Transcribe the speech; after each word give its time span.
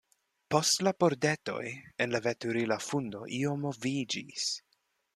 Post 0.53 0.79
la 0.87 0.93
pordetoj 1.03 1.59
en 2.05 2.13
la 2.15 2.23
veturila 2.31 2.81
fundo 2.89 3.25
io 3.43 3.57
moviĝis. 3.67 4.53